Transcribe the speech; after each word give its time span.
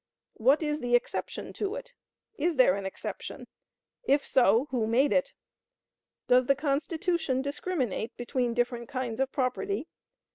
What 0.37 0.63
is 0.63 0.79
the 0.79 0.95
exception 0.95 1.53
to 1.53 1.75
it? 1.75 1.93
Is 2.35 2.55
there 2.55 2.73
an 2.73 2.87
exception? 2.87 3.45
If 4.03 4.25
so, 4.25 4.65
who 4.71 4.87
made 4.87 5.13
it? 5.13 5.33
Does 6.27 6.47
the 6.47 6.55
Constitution 6.55 7.43
discriminate 7.43 8.17
between 8.17 8.55
different 8.55 8.89
kinds 8.89 9.19
of 9.19 9.31
property? 9.31 9.87